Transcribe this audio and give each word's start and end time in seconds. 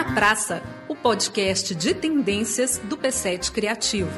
na 0.00 0.14
Praça, 0.14 0.62
o 0.88 0.96
podcast 0.96 1.74
de 1.74 1.92
tendências 1.92 2.78
do 2.78 2.96
P7 2.96 3.52
Criativo. 3.52 4.10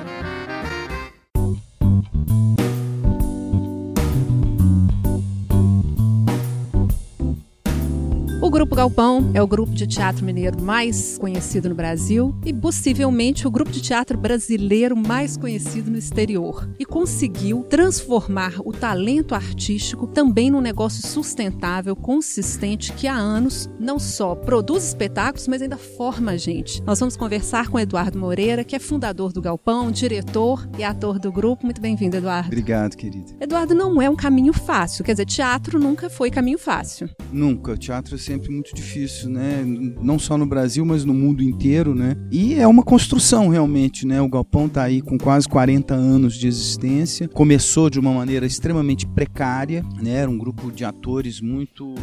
Grupo 8.50 8.76
Galpão 8.76 9.30
é 9.32 9.42
o 9.42 9.46
grupo 9.46 9.72
de 9.72 9.86
teatro 9.86 10.24
mineiro 10.24 10.60
mais 10.60 11.16
conhecido 11.16 11.70
no 11.70 11.74
Brasil 11.74 12.34
e 12.44 12.52
possivelmente 12.52 13.46
o 13.46 13.50
grupo 13.50 13.70
de 13.70 13.80
teatro 13.80 14.18
brasileiro 14.18 14.94
mais 14.96 15.36
conhecido 15.36 15.90
no 15.90 15.96
exterior. 15.96 16.68
E 16.78 16.84
conseguiu 16.84 17.62
transformar 17.62 18.54
o 18.64 18.72
talento 18.72 19.34
artístico 19.34 20.06
também 20.06 20.50
num 20.50 20.60
negócio 20.60 21.06
sustentável, 21.06 21.96
consistente, 21.96 22.92
que 22.92 23.08
há 23.08 23.14
anos 23.14 23.70
não 23.80 23.98
só 23.98 24.34
produz 24.34 24.84
espetáculos, 24.84 25.48
mas 25.48 25.62
ainda 25.62 25.78
forma 25.78 26.32
a 26.32 26.36
gente. 26.36 26.82
Nós 26.82 27.00
vamos 27.00 27.16
conversar 27.16 27.68
com 27.68 27.78
Eduardo 27.80 28.18
Moreira, 28.18 28.64
que 28.64 28.76
é 28.76 28.78
fundador 28.78 29.32
do 29.32 29.40
Galpão, 29.40 29.90
diretor 29.90 30.68
e 30.78 30.84
ator 30.84 31.18
do 31.18 31.32
grupo. 31.32 31.64
Muito 31.64 31.80
bem-vindo, 31.80 32.16
Eduardo. 32.16 32.48
Obrigado, 32.48 32.96
querido. 32.96 33.32
Eduardo, 33.40 33.74
não 33.74 34.00
é 34.00 34.10
um 34.10 34.16
caminho 34.16 34.52
fácil. 34.52 35.04
Quer 35.04 35.12
dizer, 35.12 35.26
teatro 35.26 35.78
nunca 35.78 36.10
foi 36.10 36.30
caminho 36.30 36.58
fácil. 36.58 37.08
Nunca. 37.32 37.72
O 37.72 37.78
teatro 37.78 38.18
sempre 38.18 38.31
sempre 38.32 38.50
muito 38.50 38.74
difícil, 38.74 39.28
né? 39.28 39.62
Não 40.00 40.18
só 40.18 40.38
no 40.38 40.46
Brasil, 40.46 40.84
mas 40.86 41.04
no 41.04 41.12
mundo 41.12 41.42
inteiro, 41.42 41.94
né? 41.94 42.16
E 42.30 42.54
é 42.54 42.66
uma 42.66 42.82
construção 42.82 43.48
realmente, 43.48 44.06
né? 44.06 44.22
O 44.22 44.28
Galpão 44.28 44.66
está 44.66 44.84
aí 44.84 45.02
com 45.02 45.18
quase 45.18 45.46
40 45.46 45.94
anos 45.94 46.34
de 46.34 46.46
existência. 46.46 47.28
Começou 47.28 47.90
de 47.90 48.00
uma 48.00 48.12
maneira 48.12 48.46
extremamente 48.46 49.06
precária, 49.06 49.84
né? 50.02 50.12
Era 50.12 50.30
um 50.30 50.38
grupo 50.38 50.72
de 50.72 50.82
atores 50.82 51.42
muito 51.42 51.94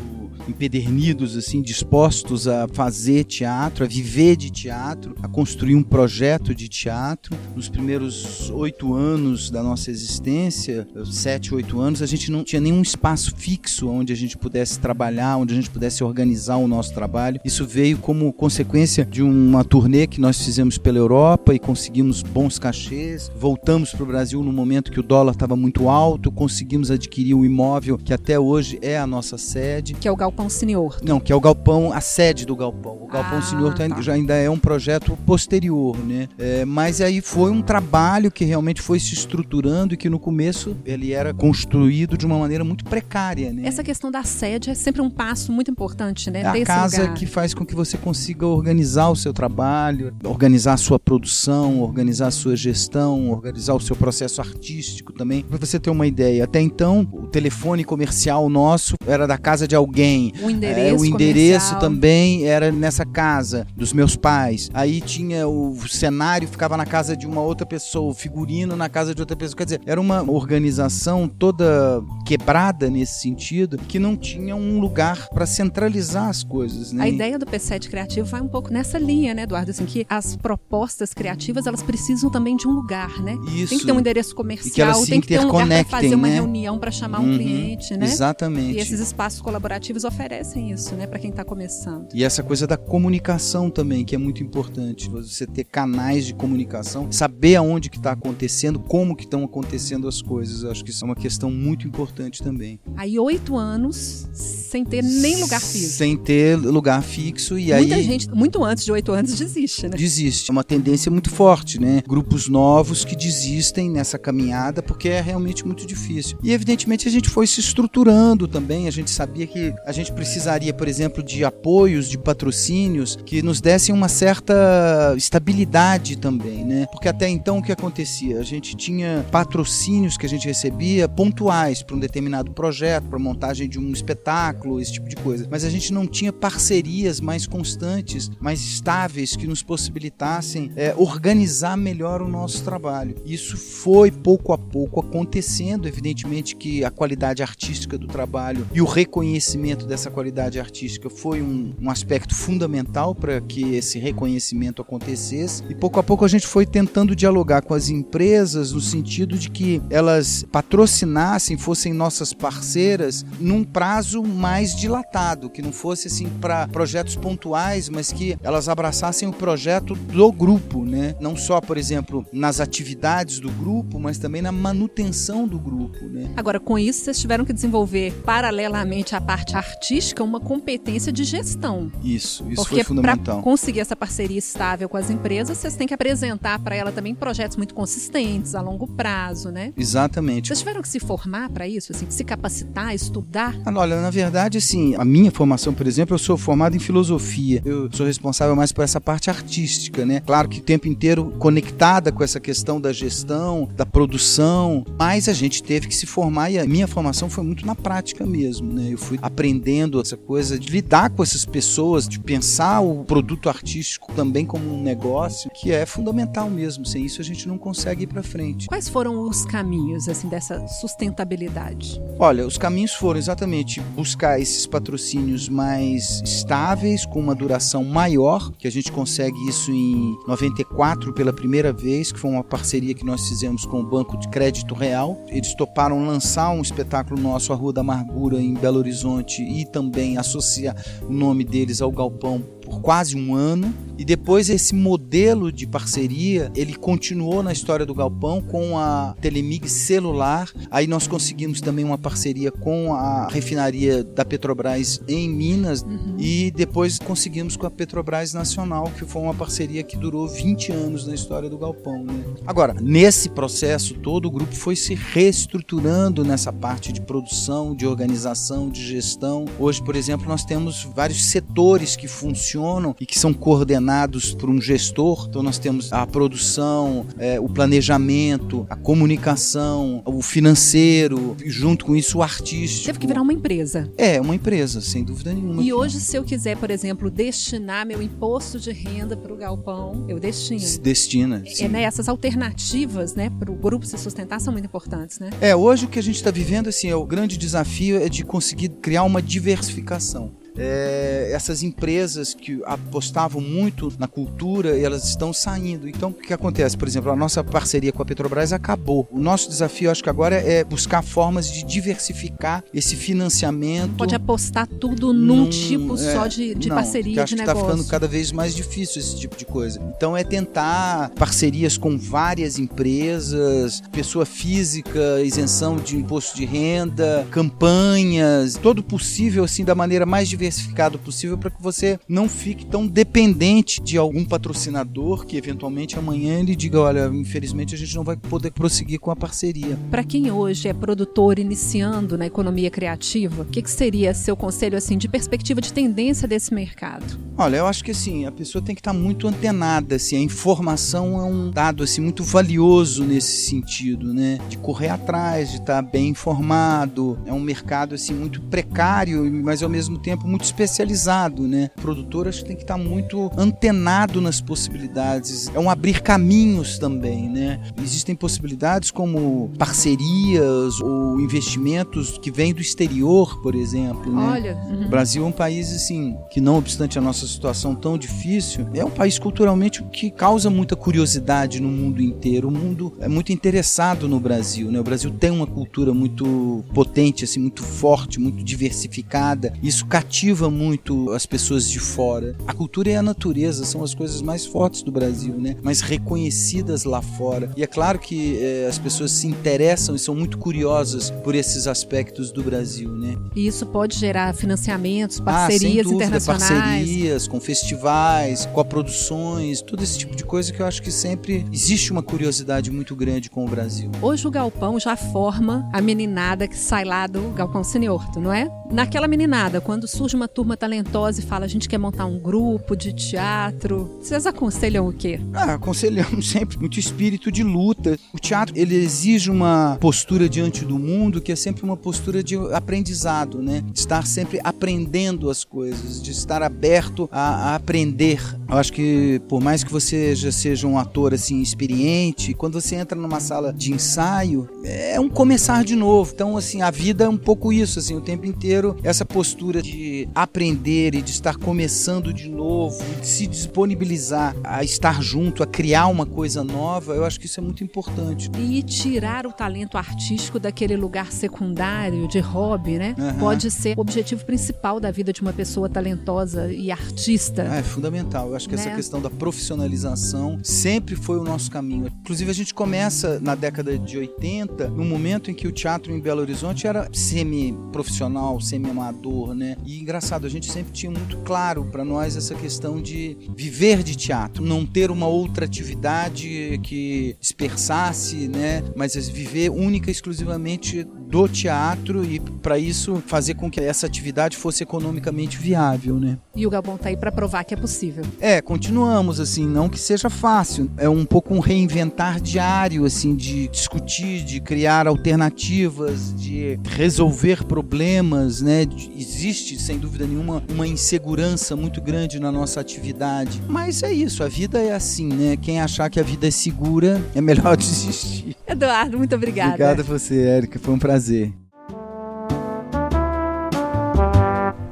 empedernidos, 0.48 1.36
assim, 1.36 1.64
dispostos 1.64 2.48
a 2.48 2.68
fazer 2.68 3.24
teatro, 3.24 3.84
a 3.84 3.88
viver 3.88 4.36
de 4.36 4.52
teatro, 4.52 5.16
a 5.24 5.28
construir 5.28 5.76
um 5.76 5.84
projeto 5.84 6.54
de 6.54 6.70
teatro. 6.70 7.36
Nos 7.56 7.70
primeiros 7.70 8.52
oito 8.52 8.94
anos 8.94 9.50
da 9.50 9.64
nossa 9.64 9.90
existência, 9.90 10.88
sete, 11.12 11.56
oito 11.56 11.80
anos, 11.80 12.04
a 12.04 12.06
gente 12.06 12.32
não 12.32 12.44
tinha 12.44 12.62
nenhum 12.62 12.84
espaço 12.84 13.36
fixo 13.36 13.90
onde 13.90 14.14
a 14.14 14.16
gente 14.16 14.38
pudesse 14.38 14.80
trabalhar, 14.80 15.38
onde 15.38 15.54
a 15.54 15.56
gente 15.56 15.72
pudesse 15.72 16.04
organizar 16.04 16.19
organizar 16.20 16.58
o 16.58 16.68
nosso 16.68 16.94
trabalho. 16.94 17.40
Isso 17.46 17.66
veio 17.66 17.98
como 17.98 18.32
consequência 18.34 19.06
de 19.06 19.24
uma 19.24 19.64
turnê 19.64 20.06
que 20.06 20.20
nós 20.20 20.42
fizemos 20.44 20.78
pela 20.78 20.98
Europa 20.98 21.54
e 21.54 21.60
conseguimos 21.60 22.22
bons 22.22 22.60
cachês. 22.60 23.32
Voltamos 23.36 23.92
para 23.92 24.04
o 24.04 24.06
Brasil 24.06 24.44
no 24.44 24.52
momento 24.52 24.92
que 24.92 25.00
o 25.00 25.04
dólar 25.04 25.32
estava 25.32 25.56
muito 25.56 25.88
alto, 25.88 26.30
conseguimos 26.32 26.92
adquirir 26.92 27.34
o 27.34 27.46
imóvel 27.46 27.98
que 27.98 28.14
até 28.14 28.38
hoje 28.38 28.78
é 28.82 28.98
a 28.98 29.08
nossa 29.08 29.38
sede. 29.38 29.94
Que 29.94 30.08
é 30.08 30.12
o 30.12 30.16
Galpão 30.16 30.50
Senhor. 30.50 30.98
Não, 31.02 31.20
que 31.20 31.32
é 31.32 31.36
o 31.36 31.40
Galpão, 31.40 31.94
a 31.94 32.02
sede 32.02 32.46
do 32.46 32.56
Galpão. 32.56 32.98
O 33.02 33.08
Galpão 33.08 33.40
ah, 33.40 33.42
Senhor 33.42 33.74
tá, 33.74 33.88
tá. 33.88 34.02
já 34.02 34.14
ainda 34.14 34.36
é 34.36 34.50
um 34.50 34.60
projeto 34.60 35.18
posterior, 35.26 35.98
né? 36.06 36.28
É, 36.38 36.66
mas 36.66 37.00
aí 37.00 37.22
foi 37.22 37.52
um 37.52 37.62
trabalho 37.62 38.30
que 38.30 38.44
realmente 38.44 38.82
foi 38.82 39.00
se 39.00 39.14
estruturando 39.14 39.94
e 39.94 39.98
que 39.98 40.10
no 40.10 40.20
começo 40.20 40.76
ele 40.86 41.14
era 41.14 41.34
construído 41.34 42.18
de 42.18 42.26
uma 42.26 42.38
maneira 42.38 42.64
muito 42.64 42.84
precária, 42.84 43.54
né? 43.54 43.64
Essa 43.66 43.84
questão 43.84 44.12
da 44.12 44.24
sede 44.24 44.70
é 44.70 44.76
sempre 44.76 45.02
um 45.02 45.10
passo 45.10 45.52
muito 45.52 45.72
importante 45.72 46.09
importante, 46.10 46.32
né? 46.32 46.42
É 46.42 46.48
a 46.48 46.66
casa 46.66 47.02
lugar. 47.02 47.14
que 47.16 47.26
faz 47.26 47.54
com 47.54 47.66
que 47.66 47.76
você 47.76 47.98
consiga 47.98 48.46
organizar 48.46 49.10
o 49.10 49.16
seu 49.16 49.34
trabalho, 49.34 50.14
organizar 50.24 50.74
a 50.74 50.78
sua 50.78 51.00
produção, 51.00 51.82
organizar 51.82 52.28
a 52.28 52.32
sua 52.32 52.56
gestão, 52.56 53.32
organizar 53.32 53.74
o 53.74 53.80
seu 53.80 53.96
processo 53.96 54.42
artístico 54.42 55.14
também. 55.14 55.44
Para 55.44 55.58
você 55.58 55.80
ter 55.80 55.90
uma 55.90 56.08
ideia, 56.08 56.44
até 56.44 56.60
então 56.60 57.08
o 57.14 57.28
telefone 57.28 57.84
comercial 57.84 58.50
nosso 58.50 58.96
era 59.06 59.28
da 59.28 59.38
casa 59.38 59.68
de 59.68 59.76
alguém. 59.76 60.34
O 60.42 60.50
endereço, 60.50 60.96
é, 60.96 61.00
o 61.00 61.06
endereço 61.06 61.80
também 61.80 62.46
era 62.46 62.72
nessa 62.72 63.06
casa 63.06 63.66
dos 63.76 63.94
meus 63.94 64.16
pais. 64.16 64.70
Aí 64.74 65.02
tinha 65.02 65.48
o 65.48 65.76
cenário 65.88 66.48
ficava 66.48 66.76
na 66.76 66.86
casa 66.86 67.16
de 67.16 67.28
uma 67.28 67.42
outra 67.42 67.66
pessoa, 67.66 68.12
o 68.12 68.14
figurino 68.14 68.76
na 68.76 68.90
casa 68.90 69.14
de 69.14 69.22
outra 69.22 69.36
pessoa. 69.36 69.58
Quer 69.58 69.66
dizer, 69.66 69.82
era 69.86 70.00
uma 70.00 70.22
organização 70.30 71.28
toda 71.28 72.02
quebrada 72.30 72.92
nesse 72.92 73.22
sentido 73.22 73.76
que 73.76 73.98
não 73.98 74.16
tinha 74.16 74.56
um 74.56 74.80
lugar 74.80 75.30
para 75.30 75.48
centralizar 75.48 76.30
as 76.30 76.44
coisas, 76.44 76.92
né? 76.92 77.06
A 77.06 77.10
ideia 77.10 77.40
do 77.40 77.46
P7 77.48 77.90
Criativo 77.90 78.28
vai 78.28 78.40
um 78.40 78.48
pouco 78.48 78.72
nessa 78.72 79.00
linha, 79.00 79.34
né, 79.34 79.42
Eduardo? 79.42 79.72
Assim, 79.72 79.84
que 79.84 80.06
as 80.08 80.36
propostas 80.36 81.12
criativas, 81.12 81.66
elas 81.66 81.82
precisam 81.82 82.30
também 82.30 82.56
de 82.56 82.68
um 82.68 82.72
lugar, 82.72 83.20
né? 83.24 83.36
Isso. 83.48 83.70
Tem 83.70 83.80
que 83.80 83.86
ter 83.88 83.92
um 83.92 84.00
endereço 84.00 84.36
comercial, 84.36 85.02
que 85.02 85.10
tem 85.10 85.22
que 85.22 85.28
ter 85.28 85.40
um 85.40 85.48
lugar 85.48 85.68
para 85.68 85.84
fazer 85.86 86.14
uma 86.14 86.28
né? 86.28 86.36
reunião 86.36 86.78
para 86.78 86.92
chamar 86.92 87.20
uhum, 87.20 87.34
um 87.34 87.36
cliente, 87.36 87.98
né? 87.98 88.06
Exatamente. 88.06 88.78
E 88.78 88.80
esses 88.80 89.00
espaços 89.00 89.42
colaborativos 89.42 90.04
oferecem 90.04 90.72
isso, 90.72 90.94
né, 90.94 91.08
para 91.08 91.18
quem 91.18 91.32
está 91.32 91.44
começando. 91.44 92.10
E 92.14 92.24
essa 92.24 92.44
coisa 92.44 92.68
da 92.68 92.78
comunicação 92.78 93.72
também, 93.72 94.06
que 94.06 94.14
é 94.14 94.20
muito 94.20 94.44
importante. 94.44 95.10
Você 95.10 95.48
ter 95.48 95.64
canais 95.64 96.28
de 96.28 96.36
comunicação, 96.36 97.12
saber 97.12 97.56
aonde 97.56 97.90
que 97.90 97.98
está 97.98 98.12
acontecendo, 98.12 98.80
como 98.80 99.16
que 99.16 99.24
estão 99.24 99.44
acontecendo 99.44 100.08
as 100.08 100.22
coisas. 100.22 100.62
Eu 100.62 100.70
acho 100.70 100.84
que 100.84 100.92
isso 100.92 101.04
é 101.04 101.08
uma 101.08 101.16
questão 101.16 101.50
muito 101.50 101.88
importante 101.88 102.19
também. 102.42 102.80
Aí 102.96 103.18
oito 103.18 103.56
anos 103.56 104.28
sem 104.34 104.86
ter 104.86 105.04
nem 105.04 105.42
lugar 105.42 105.62
físico 105.62 105.90
sem 106.00 106.16
ter 106.16 106.56
lugar 106.56 107.02
fixo 107.02 107.58
e 107.58 107.74
Muita 107.74 107.96
aí... 107.96 108.04
gente, 108.04 108.30
muito 108.30 108.64
antes 108.64 108.86
de 108.86 108.92
oito 108.92 109.12
anos, 109.12 109.34
desiste, 109.38 109.88
né? 109.88 109.98
Desiste. 109.98 110.50
É 110.50 110.52
uma 110.52 110.64
tendência 110.64 111.12
muito 111.12 111.30
forte, 111.30 111.80
né? 111.80 112.02
Grupos 112.08 112.48
novos 112.48 113.04
que 113.04 113.16
desistem 113.16 113.90
nessa 113.90 114.18
caminhada 114.18 114.82
porque 114.82 115.10
é 115.10 115.22
realmente 115.22 115.66
muito 115.66 115.86
difícil. 115.86 116.38
E 116.44 116.52
evidentemente 116.52 117.08
a 117.08 117.12
gente 117.12 117.30
foi 117.30 117.48
se 117.48 117.60
estruturando 117.60 118.48
também, 118.48 118.88
a 118.88 118.92
gente 118.92 119.10
sabia 119.10 119.48
que 119.48 119.74
a 119.86 119.92
gente 119.92 120.12
precisaria, 120.14 120.74
por 120.74 120.88
exemplo, 120.88 121.24
de 121.24 121.44
apoios, 121.44 122.10
de 122.10 122.18
patrocínios 122.18 123.18
que 123.26 123.42
nos 123.42 123.60
dessem 123.60 123.94
uma 123.94 124.08
certa 124.08 125.14
estabilidade 125.18 126.18
também, 126.18 126.64
né? 126.64 126.86
Porque 126.92 127.08
até 127.08 127.28
então 127.28 127.58
o 127.58 127.64
que 127.64 127.72
acontecia? 127.72 128.40
A 128.40 128.44
gente 128.44 128.76
tinha 128.76 129.26
patrocínios 129.32 130.18
que 130.18 130.26
a 130.26 130.30
gente 130.30 130.48
recebia 130.48 131.08
pontuais 131.08 131.84
para 131.84 131.96
um 131.96 132.00
determinado 132.10 132.52
projeto, 132.52 133.06
para 133.06 133.20
montagem 133.20 133.70
de 133.70 133.80
um 133.80 133.92
espetáculo, 133.92 134.82
esse 134.82 134.94
tipo 134.94 135.08
de 135.08 135.16
coisa. 135.16 135.48
Mas 135.50 135.64
a 135.64 135.70
gente 135.70 135.94
não 135.94 136.06
tinha 136.06 136.34
parcerias 136.34 137.22
mais 137.22 137.48
constantes, 137.48 138.30
mais 138.40 138.62
estáveis 138.62 139.36
que 139.36 139.48
nos 139.48 139.64
possibilitassem 139.64 140.72
é, 140.76 140.94
organizar 140.98 141.78
melhor 141.78 142.22
o 142.22 142.28
nosso 142.28 142.64
trabalho. 142.64 143.16
Isso 143.26 143.56
foi 143.58 144.12
pouco 144.12 144.52
a 144.52 144.58
pouco 144.58 145.00
acontecendo, 145.00 145.88
evidentemente 145.88 146.56
que 146.56 146.84
a 146.84 146.92
qualidade 146.92 147.42
artística 147.42 147.98
do 147.98 148.08
trabalho 148.08 148.68
e 148.74 148.82
o 148.82 148.86
reconhecimento 148.86 149.86
dessa 149.86 150.10
qualidade 150.10 150.60
artística 150.60 151.10
foi 151.10 151.42
um, 151.42 151.74
um 151.80 151.90
aspecto 151.90 152.36
fundamental 152.36 153.14
para 153.14 153.40
que 153.42 153.76
esse 153.76 154.00
reconhecimento 154.00 154.82
acontecesse. 154.82 155.64
E 155.70 155.76
pouco 155.76 156.00
a 156.00 156.04
pouco 156.04 156.26
a 156.26 156.28
gente 156.28 156.48
foi 156.48 156.66
tentando 156.66 157.16
dialogar 157.16 157.62
com 157.62 157.74
as 157.74 157.90
empresas 157.90 158.72
no 158.72 158.82
sentido 158.82 159.38
de 159.38 159.50
que 159.50 159.82
elas 159.90 160.46
patrocinassem, 160.52 161.58
fossem 161.58 161.94
nossas 162.00 162.34
parceiras 162.34 163.26
num 163.40 163.62
prazo 163.62 164.24
mais 164.24 164.74
dilatado, 164.74 165.50
que 165.50 165.62
não 165.62 165.74
fosse 165.74 166.08
assim 166.08 166.30
para 166.30 166.66
projetos 166.70 167.18
pontuais, 167.18 167.90
mas 167.90 168.12
que 168.14 168.38
elas 168.42 168.70
abraçassem 168.70 169.28
o 169.28 169.34
projeto 169.34 169.96
do 169.96 170.32
grupo, 170.32 170.86
né? 170.86 171.16
Não 171.20 171.36
só, 171.36 171.60
por 171.60 171.78
exemplo, 171.78 172.26
nas 172.32 172.62
atividades 172.62 173.40
do 173.42 173.52
grupo, 173.52 174.00
mas 174.00 174.18
também 174.18 174.42
na 174.42 174.52
manutenção 174.52 175.46
do 175.46 175.60
grupo, 175.60 176.06
né? 176.06 176.32
Agora, 176.38 176.60
com 176.60 176.80
isso, 176.80 177.04
vocês 177.04 177.20
tiveram 177.20 177.44
que 177.44 177.52
desenvolver 177.52 178.14
paralelamente 178.24 179.14
à 179.14 179.20
parte 179.20 179.58
artística 179.58 180.24
uma 180.24 180.40
competência 180.40 181.12
de 181.12 181.26
gestão. 181.26 181.92
Isso, 182.02 182.46
isso 182.50 182.56
Porque 182.62 182.76
foi 182.76 182.84
fundamental. 182.86 183.36
Para 183.36 183.44
conseguir 183.44 183.82
essa 183.82 183.96
parceria 183.96 184.40
estável 184.40 184.88
com 184.88 184.96
as 184.96 185.10
empresas, 185.10 185.58
vocês 185.58 185.76
têm 185.76 185.88
que 185.88 185.94
apresentar 185.94 186.60
para 186.60 186.76
ela 186.76 186.94
também 186.94 187.14
projetos 187.14 187.58
muito 187.58 187.74
consistentes 187.74 188.56
a 188.56 188.62
longo 188.62 188.88
prazo, 188.88 189.50
né? 189.50 189.74
Exatamente. 189.76 190.48
Vocês 190.48 190.60
tiveram 190.60 190.82
que 190.82 190.88
se 190.88 191.00
formar 191.00 191.50
para 191.50 191.68
isso, 191.68 191.79
assim, 191.92 192.06
se 192.10 192.24
capacitar, 192.24 192.94
estudar? 192.94 193.56
Ah, 193.66 193.72
olha, 193.76 194.02
na 194.02 194.10
verdade, 194.10 194.58
assim, 194.58 194.96
a 194.96 195.06
minha 195.06 195.32
formação 195.32 195.50
formação, 195.50 195.74
por 195.74 195.88
exemplo, 195.88 196.14
eu 196.14 196.20
sou 196.20 196.38
formado 196.38 196.76
em 196.76 196.80
filosofia. 196.80 197.62
Eu 197.66 197.90
sou 197.92 198.06
responsável 198.06 198.56
mais 198.56 198.72
por 198.72 198.84
essa 198.84 199.02
parte 199.02 199.30
artística, 199.30 200.06
né? 200.06 200.22
Claro 200.22 200.48
que 200.48 200.60
o 200.60 200.62
tempo 200.62 200.88
inteiro 200.88 201.34
conectada 201.40 202.12
com 202.12 202.24
essa 202.24 202.40
questão 202.40 202.80
da 202.80 202.94
gestão, 202.94 203.68
da 203.76 203.86
produção, 203.86 204.86
mas 204.98 205.28
a 205.28 205.34
gente 205.34 205.64
teve 205.64 205.88
que 205.88 205.96
se 205.96 206.06
formar 206.06 206.52
e 206.52 206.60
a 206.60 206.66
minha 206.66 206.88
formação 206.88 207.30
foi 207.30 207.44
muito 207.44 207.66
na 207.66 207.76
prática 207.76 208.26
mesmo, 208.26 208.72
né? 208.72 208.90
Eu 208.92 208.98
fui 208.98 209.18
aprendendo 209.22 210.00
essa 210.00 210.16
coisa 210.16 210.58
de 210.60 210.70
lidar 210.72 211.10
com 211.10 211.24
essas 211.24 211.46
pessoas, 211.46 212.08
de 212.08 212.20
pensar 212.20 212.82
o 212.82 213.04
produto 213.04 213.50
artístico 213.50 214.14
também 214.14 214.46
como 214.46 214.74
um 214.74 214.82
negócio, 214.82 215.50
que 215.52 215.72
é 215.72 215.86
fundamental 215.86 216.50
mesmo. 216.50 216.86
Sem 216.86 217.06
isso 217.06 217.22
a 217.22 217.24
gente 217.24 217.48
não 217.48 217.58
consegue 217.58 218.04
ir 218.04 218.08
para 218.08 218.24
frente. 218.24 218.68
Quais 218.68 218.88
foram 218.88 219.28
os 219.28 219.46
caminhos 219.46 220.08
assim 220.08 220.30
dessa 220.30 220.66
sustentabilidade? 220.68 221.69
Atividade? 221.70 222.02
Olha, 222.22 222.46
os 222.46 222.58
caminhos 222.58 222.94
foram 222.94 223.18
exatamente 223.18 223.80
buscar 223.96 224.42
esses 224.42 224.68
patrocínios 224.68 225.48
mais 225.48 226.22
estáveis, 226.22 227.06
com 227.06 227.20
uma 227.20 227.34
duração 227.34 227.86
maior, 227.86 228.52
que 228.58 228.68
a 228.68 228.72
gente 228.72 228.92
consegue 228.92 229.38
isso 229.48 229.72
em 229.72 230.18
94 230.28 231.14
pela 231.14 231.32
primeira 231.32 231.72
vez, 231.72 232.12
que 232.12 232.20
foi 232.20 232.30
uma 232.30 232.44
parceria 232.44 232.94
que 232.94 233.06
nós 233.06 233.26
fizemos 233.30 233.66
com 233.66 233.80
o 233.80 233.86
Banco 233.86 234.18
de 234.18 234.28
Crédito 234.28 234.74
Real. 234.74 235.24
Eles 235.30 235.56
toparam 235.56 236.06
lançar 236.06 236.50
um 236.52 236.62
espetáculo 236.62 237.22
nosso, 237.22 237.54
A 237.54 237.56
Rua 237.56 237.72
da 237.72 237.82
Amargura, 237.82 238.42
em 238.42 238.54
Belo 238.54 238.80
Horizonte, 238.80 239.42
e 239.42 239.66
também 239.66 240.18
associar 240.18 240.76
o 241.08 241.14
nome 241.14 241.46
deles 241.46 241.82
ao 241.82 241.92
Galpão 241.92 242.42
por 242.66 242.82
quase 242.82 243.16
um 243.16 243.34
ano 243.34 243.74
e 244.00 244.06
depois 244.06 244.50
esse 244.50 244.74
modelo 244.74 245.52
de 245.52 245.68
parceria 245.68 246.52
ele 246.56 246.74
continuou 246.74 247.44
na 247.44 247.52
história 247.52 247.86
do 247.86 247.94
Galpão 247.94 248.42
com 248.42 248.78
a 248.78 249.14
Telemig 249.22 249.68
celular. 249.70 250.50
Aí 250.72 250.88
nós 250.88 251.08
conseguimos 251.08 251.62
também 251.62 251.84
uma 251.84 251.98
parceria 251.98 252.52
com 252.52 252.94
a 252.94 253.28
refinaria 253.28 254.04
da 254.04 254.24
Petrobras 254.24 255.02
em 255.08 255.30
Minas 255.30 255.82
uhum. 255.82 256.16
e 256.18 256.50
depois 256.52 256.98
conseguimos 256.98 257.58
com 257.58 257.68
a 257.68 257.72
Petrobras 257.72 258.34
Nacional, 258.34 258.92
que 258.98 259.06
foi 259.06 259.22
uma 259.22 259.34
parceria 259.34 259.84
que 259.84 259.98
durou 259.98 260.28
20 260.28 260.72
anos 260.72 261.06
na 261.06 261.14
história 261.14 261.50
do 261.50 261.58
Galpão. 261.58 262.04
Né? 262.04 262.24
Agora, 262.48 262.74
nesse 262.82 263.30
processo 263.30 263.94
todo 263.96 264.28
o 264.28 264.32
grupo 264.32 264.56
foi 264.56 264.76
se 264.76 264.96
reestruturando 264.96 266.24
nessa 266.24 266.54
parte 266.54 266.94
de 266.94 267.02
produção, 267.02 267.76
de 267.76 267.86
organização, 267.86 268.70
de 268.70 268.86
gestão. 268.86 269.46
Hoje, 269.60 269.84
por 269.84 269.96
exemplo, 269.96 270.28
nós 270.28 270.46
temos 270.46 270.88
vários 270.96 271.26
setores 271.26 271.96
que 271.96 272.08
funcionam 272.08 272.40
funcionam 272.40 272.96
e 273.00 273.06
que 273.06 273.18
são 273.18 273.34
coordenados 273.34 273.89
por 274.34 274.50
um 274.50 274.62
gestor. 274.62 275.28
Então 275.30 275.42
nós 275.42 275.58
temos 275.58 275.92
a 275.92 276.06
produção, 276.06 277.06
é, 277.18 277.40
o 277.40 277.50
planejamento, 277.50 278.66
a 278.70 278.76
comunicação, 278.76 280.02
o 280.06 280.22
financeiro, 280.22 281.36
junto 281.46 281.86
com 281.86 281.96
isso 281.96 282.20
o 282.20 282.24
artístico. 282.24 282.86
Teve 282.86 283.00
que 283.00 283.08
virar 283.08 283.22
uma 283.22 283.34
empresa. 283.34 283.92
É, 283.98 284.20
uma 284.20 284.36
empresa, 284.36 284.82
sem 284.82 285.04
dúvida 285.04 285.34
nenhuma. 285.34 285.62
E 285.62 285.74
hoje, 285.74 286.00
se 286.00 286.16
eu 286.16 286.24
quiser, 286.24 286.58
por 286.58 286.70
exemplo, 286.70 287.10
destinar 287.10 287.86
meu 287.86 288.02
imposto 288.02 288.60
de 288.60 288.72
renda 288.72 289.16
para 289.18 289.34
o 289.34 289.38
galpão, 289.38 290.06
eu 290.08 290.20
destino. 290.20 290.60
Se 290.60 290.80
destina. 290.80 291.44
É, 291.60 291.68
né, 291.68 291.84
essas 291.84 292.08
alternativas 292.08 293.16
né, 293.16 293.30
para 293.30 293.52
o 293.52 293.56
grupo 293.56 293.86
se 293.86 293.98
sustentar 293.98 294.40
são 294.40 294.54
muito 294.54 294.66
importantes, 294.66 295.20
né? 295.20 295.30
É, 295.42 295.56
hoje 295.56 295.86
o 295.86 295.90
que 295.90 296.00
a 296.00 296.04
gente 296.04 296.16
está 296.16 296.32
vivendo, 296.32 296.70
assim, 296.70 296.90
é 296.90 296.96
o 296.96 297.06
grande 297.06 297.38
desafio 297.38 297.98
é 297.98 298.10
de 298.10 298.24
conseguir 298.24 298.70
criar 298.70 299.04
uma 299.04 299.22
diversificação 299.22 300.32
é, 300.60 301.32
essas 301.34 301.64
empresas 301.64 302.34
que 302.34 302.62
apostavam 302.66 303.42
muito 303.42 303.92
na 303.98 304.08
cultura, 304.08 304.78
elas 304.78 305.06
estão 305.06 305.32
saindo. 305.32 305.88
Então, 305.88 306.10
o 306.10 306.14
que 306.14 306.34
acontece? 306.34 306.78
Por 306.78 306.88
exemplo, 306.88 307.10
a 307.12 307.16
nossa 307.16 307.44
parceria 307.44 307.92
com 307.94 308.02
a 308.02 308.06
Petrobras 308.06 308.52
acabou. 308.52 309.08
O 309.10 309.20
nosso 309.20 309.50
desafio, 309.50 309.90
acho 309.90 310.04
que 310.04 310.10
agora 310.10 310.36
é 310.36 310.64
buscar 310.64 311.02
formas 311.02 311.50
de 311.50 311.64
diversificar 311.64 312.64
esse 312.74 312.96
financiamento. 312.96 313.96
Pode 313.96 314.14
apostar 314.14 314.68
tudo 314.68 315.14
num, 315.14 315.38
num 315.38 315.50
tipo 315.50 315.94
é, 315.94 316.14
só 316.14 316.28
de, 316.28 316.54
de 316.54 316.68
não, 316.68 316.76
parceria 316.76 317.24
acho 317.24 317.36
de 317.36 317.42
que 317.42 317.48
negócio. 317.48 317.62
Está 317.62 317.72
ficando 317.72 317.90
cada 317.90 318.08
vez 318.08 318.32
mais 318.32 318.54
difícil 318.54 319.02
esse 319.02 319.18
tipo 319.18 319.38
de 319.38 319.46
coisa. 319.46 319.80
Então, 319.96 320.18
é 320.18 320.24
tentar 320.24 321.10
parcerias 321.12 321.78
com 321.78 321.98
várias 321.98 322.60
empresas, 322.60 323.82
pessoa 323.92 324.26
física, 324.26 325.22
isenção 325.24 325.78
de 325.78 325.96
imposto 325.96 326.36
de 326.36 326.46
renda, 326.46 327.26
campanhas, 327.32 328.56
todo 328.56 328.84
possível 328.84 329.46
assim 329.46 329.64
da 329.64 329.74
maneira 329.74 330.06
mais 330.06 330.28
diversificada 330.28 330.49
diversificado 330.50 331.00
possível 331.00 331.38
para 331.38 331.50
que 331.50 331.62
você 331.62 332.00
não 332.08 332.28
fique 332.28 332.66
tão 332.66 332.88
dependente 332.88 333.82
de 333.82 333.98
algum 333.98 334.26
patrocinador 334.26 335.26
que 335.26 335.38
eventualmente 335.38 335.98
amanhã 335.98 336.40
ele 336.40 336.56
diga, 336.56 336.80
olha, 336.80 337.08
infelizmente 337.08 337.76
a 337.76 337.78
gente 337.78 337.96
não 337.96 338.04
vai 338.04 338.18
poder 338.18 338.52
prosseguir 338.52 339.00
com 339.00 339.12
a 339.12 339.16
parceria. 339.16 339.78
Para 339.90 340.04
quem 340.04 340.32
hoje 340.32 340.68
é 340.68 340.74
produtor 340.74 341.40
iniciando 341.40 342.18
na 342.18 342.26
economia 342.26 342.70
criativa, 342.70 343.44
o 343.44 343.46
que, 343.46 343.62
que 343.62 343.72
seria 343.72 344.14
seu 344.14 344.36
conselho 344.36 344.78
assim 344.78 344.98
de 344.98 345.08
perspectiva 345.08 345.62
de 345.62 345.72
tendência 345.72 346.28
desse 346.28 346.54
mercado? 346.54 347.20
Olha, 347.38 347.58
eu 347.58 347.68
acho 347.68 347.84
que 347.84 347.92
assim, 347.92 348.26
a 348.26 348.32
pessoa 348.32 348.64
tem 348.64 348.76
que 348.76 348.82
estar 348.82 348.94
tá 348.94 348.98
muito 348.98 349.28
antenada, 349.28 349.96
assim, 349.96 350.18
a 350.18 350.20
informação 350.20 351.20
é 351.20 351.24
um 351.24 351.50
dado 351.50 351.84
assim 351.84 352.02
muito 352.02 352.24
valioso 352.24 353.04
nesse 353.06 353.46
sentido, 353.48 354.14
né? 354.14 354.40
De 354.50 354.58
correr 354.58 354.90
atrás, 354.90 355.50
de 355.50 355.58
estar 355.58 355.76
tá 355.76 355.82
bem 355.82 356.10
informado. 356.10 357.18
É 357.26 357.32
um 357.32 357.40
mercado 357.40 357.96
assim 357.96 358.14
muito 358.14 358.42
precário, 358.42 359.24
mas 359.44 359.64
ao 359.64 359.70
mesmo 359.70 359.98
tempo 359.98 360.28
muito 360.28 360.39
muito 360.40 360.46
especializado, 360.46 361.48
né? 361.48 361.70
O 361.78 361.82
produtor 361.82 362.28
acho 362.28 362.40
que 362.40 362.46
tem 362.46 362.56
que 362.56 362.64
estar 362.64 362.78
muito 362.78 363.30
antenado 363.38 364.22
nas 364.22 364.40
possibilidades. 364.40 365.52
É 365.54 365.60
um 365.60 365.70
abrir 365.70 366.02
caminhos 366.02 366.80
também, 366.80 367.30
né? 367.30 367.60
Existem 367.82 368.16
possibilidades 368.16 368.90
como 368.90 369.52
parcerias 369.58 370.80
ou 370.80 371.20
investimentos 371.20 372.18
que 372.18 372.32
vêm 372.32 372.54
do 372.54 372.62
exterior, 372.62 373.42
por 373.42 373.54
exemplo. 373.54 374.14
Né? 374.14 374.22
Olha, 374.22 374.58
uhum. 374.70 374.86
o 374.86 374.90
Brasil 374.90 375.24
é 375.24 375.28
um 375.28 375.32
país 375.32 375.74
assim 375.74 376.16
que 376.32 376.40
não 376.40 376.58
obstante 376.58 376.98
a 376.98 377.02
nossa 377.02 377.28
situação 377.28 377.76
tão 377.76 377.98
difícil, 377.98 378.68
é 378.74 378.86
um 378.86 378.90
país 378.90 379.20
culturalmente 379.20 379.84
que 379.92 380.10
causa 380.10 380.50
muita 380.50 380.76
curiosidade 380.76 381.60
no 381.60 381.68
mundo 381.68 382.02
inteiro. 382.02 382.48
O 382.48 382.52
mundo 382.52 382.94
é 383.02 383.10
muito 383.10 383.34
interessado 383.34 384.08
no 384.08 384.20
Brasil, 384.20 384.72
né? 384.72 384.80
O 384.80 384.84
Brasil 384.84 385.12
tem 385.12 385.32
uma 385.32 385.48
cultura 385.48 385.94
muito 385.94 386.64
potente, 386.74 387.26
assim, 387.26 387.42
muito 387.42 387.62
forte, 387.62 388.20
muito 388.20 388.42
diversificada. 388.42 389.52
Isso 389.62 389.86
cativa 389.86 390.19
cativa 390.20 390.50
muito 390.50 391.12
as 391.14 391.26
pessoas 391.26 391.70
de 391.70 391.80
fora. 391.80 392.36
A 392.46 392.54
cultura 392.54 392.90
e 392.90 392.96
a 392.96 393.02
natureza 393.02 393.64
são 393.64 393.82
as 393.82 393.96
coisas 393.96 394.22
mais 394.22 394.46
fortes 394.46 394.84
do 394.84 394.92
Brasil, 394.92 395.36
né? 395.36 395.56
Mais 395.64 395.80
reconhecidas 395.80 396.84
lá 396.84 397.02
fora. 397.02 397.50
E 397.56 397.64
é 397.64 397.68
claro 397.68 397.98
que 397.98 398.38
é, 398.38 398.68
as 398.68 398.78
pessoas 398.78 399.12
se 399.12 399.28
interessam 399.28 399.96
e 399.96 400.00
são 400.00 400.14
muito 400.14 400.38
curiosas 400.38 401.10
por 401.10 401.36
esses 401.36 401.68
aspectos 401.68 402.34
do 402.34 402.44
Brasil, 402.44 402.92
né? 402.92 403.16
E 403.34 403.48
isso 403.48 403.66
pode 403.66 403.98
gerar 403.98 404.36
financiamentos, 404.36 405.22
parcerias 405.22 405.88
ah, 405.88 405.90
dúvida, 405.90 406.06
internacionais. 406.06 406.50
Parcerias 406.50 407.28
com 407.28 407.40
festivais, 407.40 408.46
com 408.46 408.66
produções, 408.66 409.62
todo 409.62 409.82
esse 409.82 409.98
tipo 409.98 410.18
de 410.18 410.26
coisa 410.26 410.52
que 410.52 410.62
eu 410.62 410.66
acho 410.66 410.82
que 410.82 410.92
sempre 410.92 411.46
existe 411.50 411.94
uma 411.94 412.04
curiosidade 412.04 412.70
muito 412.70 412.94
grande 412.94 413.30
com 413.30 413.46
o 413.46 413.48
Brasil. 413.48 413.90
Hoje 414.02 414.28
o 414.28 414.32
Galpão 414.32 414.78
já 414.80 414.98
forma 414.98 415.70
a 415.72 415.82
meninada 415.82 416.46
que 416.46 416.58
sai 416.58 416.84
lá 416.84 417.08
do 417.08 417.30
Galpão 417.30 417.64
Seniorto, 417.64 418.20
não 418.20 418.34
é? 418.34 418.52
Naquela 418.72 419.08
meninada, 419.08 419.60
quando 419.60 419.88
surge 419.88 420.16
uma 420.16 420.28
turma 420.28 420.56
talentosa 420.56 421.20
e 421.20 421.24
fala: 421.24 421.46
a 421.46 421.48
gente 421.48 421.68
quer 421.68 421.80
montar 421.80 422.06
um 422.06 422.20
grupo 422.20 422.76
de 422.76 422.94
teatro. 422.94 423.90
Vocês 424.00 424.28
aconselham 424.28 424.88
o 424.88 424.94
quê? 424.94 425.20
Ah, 425.34 425.54
aconselhamos 425.54 426.30
sempre 426.30 426.58
muito 426.60 426.80
espírito 426.80 427.32
de 427.32 427.44
luta. 427.44 427.98
O 428.14 428.20
teatro 428.20 428.56
ele 428.56 428.76
exige 428.76 429.32
uma 429.32 429.76
postura 429.82 430.30
diante 430.30 430.64
do 430.64 430.78
mundo 430.78 431.20
que 431.20 431.32
é 431.32 431.36
sempre 431.36 431.64
uma 431.64 431.76
postura 431.76 432.24
de 432.24 432.36
aprendizado, 432.54 433.42
né? 433.42 433.64
De 433.72 433.80
estar 433.80 434.06
sempre 434.06 434.40
aprendendo 434.44 435.32
as 435.32 435.44
coisas, 435.44 436.02
de 436.02 436.12
estar 436.12 436.44
aberto 436.44 437.10
a, 437.12 437.52
a 437.52 437.56
aprender. 437.56 438.22
Eu 438.48 438.58
acho 438.58 438.72
que 438.72 439.20
por 439.28 439.42
mais 439.42 439.64
que 439.64 439.72
você 439.72 440.16
já 440.16 440.32
seja 440.32 440.68
um 440.68 440.78
ator 440.78 441.16
assim 441.16 441.42
experiente, 441.42 442.36
quando 442.36 442.62
você 442.62 442.76
entra 442.76 443.00
numa 443.00 443.20
sala 443.20 443.52
de 443.52 443.74
ensaio, 443.74 444.48
é 444.64 445.00
um 445.00 445.10
começar 445.10 445.64
de 445.64 445.76
novo. 445.76 446.12
Então 446.14 446.38
assim, 446.38 446.62
a 446.62 446.70
vida 446.70 447.06
é 447.06 447.10
um 447.10 447.18
pouco 447.18 447.52
isso, 447.52 447.80
assim, 447.80 447.96
o 447.96 448.02
tempo 448.02 448.28
inteiro 448.28 448.59
essa 448.84 449.06
postura 449.06 449.62
de 449.62 450.08
aprender 450.14 450.96
e 450.96 451.02
de 451.02 451.12
estar 451.12 451.36
começando 451.36 452.14
de 452.14 452.30
novo, 452.30 452.84
de 453.00 453.08
se 453.08 453.28
disponibilizar 453.28 454.36
a 454.44 454.64
estar 454.64 455.02
junto, 455.02 455.44
a 455.44 455.48
criar 455.48 455.88
uma 455.88 456.06
coisa 456.06 456.44
nova, 456.44 456.94
eu 456.94 457.06
acho 457.06 457.20
que 457.20 457.26
isso 457.26 457.40
é 457.40 457.44
muito 457.44 457.64
importante. 457.64 458.30
E 458.38 458.62
tirar 458.64 459.26
o 459.26 459.32
talento 459.32 459.78
artístico 459.78 460.40
daquele 460.40 460.76
lugar 460.76 461.12
secundário, 461.12 462.08
de 462.08 462.20
hobby, 462.20 462.78
né? 462.78 462.96
Uhum. 462.98 463.20
Pode 463.20 463.50
ser 463.52 463.78
o 463.78 463.82
objetivo 463.82 464.26
principal 464.26 464.80
da 464.80 464.92
vida 464.92 465.12
de 465.12 465.22
uma 465.22 465.34
pessoa 465.34 465.70
talentosa 465.70 466.52
e 466.52 466.72
artista. 466.72 467.44
É, 467.44 467.64
fundamental. 467.64 468.30
Eu 468.30 468.36
acho 468.36 468.48
que 468.48 468.56
né? 468.56 468.62
essa 468.62 468.76
questão 468.76 469.02
da 469.02 469.10
profissionalização 469.10 470.40
sempre 470.44 470.96
foi 470.96 471.18
o 471.18 471.24
nosso 471.24 471.50
caminho. 471.52 471.88
Inclusive, 472.02 472.30
a 472.30 472.34
gente 472.34 472.54
começa 472.54 473.20
na 473.20 473.36
década 473.36 473.78
de 473.78 473.98
80, 473.98 474.70
no 474.70 474.86
momento 474.86 475.32
em 475.32 475.34
que 475.34 475.48
o 475.48 475.52
teatro 475.52 475.92
em 475.94 476.00
Belo 476.00 476.22
Horizonte 476.22 476.68
era 476.68 476.90
semi-profissional, 476.94 478.40
semi-amador, 478.50 479.34
né? 479.34 479.56
E 479.66 479.80
engraçado, 479.80 480.26
a 480.26 480.30
gente 480.30 480.52
sempre 480.52 480.72
tinha 480.74 480.92
muito 480.92 481.18
claro 481.18 481.66
para 481.66 481.86
nós 481.86 482.16
essa 482.18 482.36
questão 482.36 482.82
de 482.82 483.16
viver 483.36 483.84
de 483.84 483.96
teatro, 483.96 484.44
não 484.44 484.66
ter 484.66 484.92
uma 484.92 485.08
outra 485.08 485.46
atividade 485.46 486.60
que 486.64 487.16
dispersasse, 487.20 488.28
né? 488.28 488.64
Mas 488.76 488.96
viver 489.08 489.50
única 489.50 489.90
e 489.90 489.92
exclusivamente 489.92 490.86
do 491.10 491.28
teatro 491.28 492.06
e 492.06 492.20
para 492.20 492.60
isso 492.60 493.02
fazer 493.08 493.34
com 493.34 493.50
que 493.50 493.60
essa 493.60 493.88
atividade 493.88 494.38
fosse 494.38 494.62
economicamente 494.62 495.38
viável, 495.38 495.96
né? 496.00 496.20
E 496.36 496.46
o 496.46 496.50
Gabon 496.50 496.78
tá 496.78 496.90
aí 496.90 496.96
para 496.96 497.12
provar 497.12 497.44
que 497.44 497.54
é 497.54 497.58
possível. 497.58 498.06
É, 498.20 498.42
continuamos 498.42 499.20
assim, 499.20 499.46
não 499.46 499.68
que 499.68 499.80
seja 499.80 500.10
fácil, 500.10 500.70
é 500.78 500.88
um 500.88 501.04
pouco 501.04 501.34
um 501.34 501.40
reinventar 501.40 502.22
diário 502.22 502.86
assim 502.86 503.16
de 503.16 503.48
discutir, 503.48 504.24
de 504.24 504.40
criar 504.40 504.88
alternativas, 504.88 506.14
de 506.16 506.60
resolver 506.64 507.44
problemas, 507.44 508.42
né? 508.42 508.68
Existe 508.96 509.60
sem 509.60 509.80
dúvida 509.80 510.06
nenhuma 510.06 510.44
uma 510.50 510.68
insegurança 510.68 511.56
muito 511.56 511.82
grande 511.82 512.20
na 512.20 512.32
nossa 512.32 512.60
atividade, 512.60 513.42
mas 513.48 513.82
é 513.82 513.92
isso, 513.92 514.24
a 514.24 514.28
vida 514.28 514.60
é 514.62 514.74
assim, 514.74 515.08
né? 515.08 515.36
Quem 515.38 515.60
achar 515.60 515.90
que 515.90 516.00
a 516.00 516.04
vida 516.04 516.28
é 516.28 516.32
segura 516.32 517.02
é 517.16 517.22
melhor 517.22 517.58
desistir. 517.58 518.36
Eduardo, 518.48 518.98
muito 518.98 519.16
obrigada. 519.16 519.50
Obrigado 519.50 519.80
a 519.82 519.84
você, 519.84 520.22
Érica, 520.22 520.60
foi 520.60 520.74
um 520.74 520.80
prazer 520.80 520.99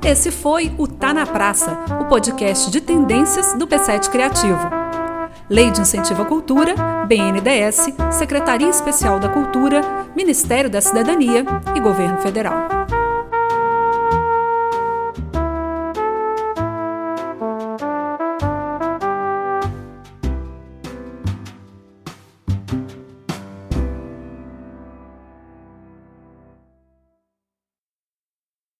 esse 0.03 0.31
foi 0.31 0.73
o 0.77 0.87
Tá 0.87 1.13
na 1.13 1.25
Praça, 1.25 1.77
o 2.01 2.05
podcast 2.05 2.71
de 2.71 2.79
tendências 2.79 3.53
do 3.53 3.67
P7 3.67 4.09
Criativo. 4.09 4.59
Lei 5.49 5.71
de 5.71 5.81
Incentivo 5.81 6.21
à 6.21 6.25
Cultura, 6.25 6.75
BNDS, 7.07 7.93
Secretaria 8.11 8.69
Especial 8.69 9.19
da 9.19 9.29
Cultura, 9.29 9.81
Ministério 10.15 10.69
da 10.69 10.81
Cidadania 10.81 11.45
e 11.75 11.79
Governo 11.79 12.19
Federal. 12.19 12.76